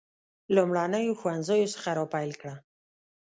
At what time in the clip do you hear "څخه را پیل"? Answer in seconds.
1.75-2.31